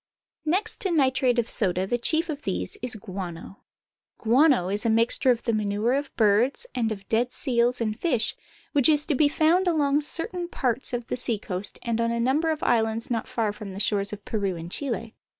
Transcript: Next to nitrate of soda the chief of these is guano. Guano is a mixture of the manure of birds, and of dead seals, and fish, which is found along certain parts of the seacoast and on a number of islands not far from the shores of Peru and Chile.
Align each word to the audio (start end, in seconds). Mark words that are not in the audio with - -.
Next 0.45 0.81
to 0.81 0.89
nitrate 0.89 1.37
of 1.37 1.47
soda 1.47 1.85
the 1.85 1.99
chief 1.99 2.27
of 2.27 2.41
these 2.41 2.75
is 2.81 2.95
guano. 2.95 3.59
Guano 4.17 4.67
is 4.67 4.83
a 4.83 4.89
mixture 4.89 5.29
of 5.29 5.43
the 5.43 5.53
manure 5.53 5.93
of 5.93 6.11
birds, 6.15 6.65
and 6.73 6.91
of 6.91 7.07
dead 7.07 7.31
seals, 7.31 7.79
and 7.79 7.99
fish, 8.01 8.35
which 8.71 8.89
is 8.89 9.05
found 9.29 9.67
along 9.67 10.01
certain 10.01 10.47
parts 10.47 10.91
of 10.91 11.05
the 11.05 11.17
seacoast 11.17 11.77
and 11.83 12.01
on 12.01 12.09
a 12.09 12.19
number 12.19 12.49
of 12.49 12.63
islands 12.63 13.11
not 13.11 13.27
far 13.27 13.53
from 13.53 13.73
the 13.73 13.79
shores 13.79 14.11
of 14.11 14.25
Peru 14.25 14.55
and 14.55 14.71
Chile. 14.71 15.13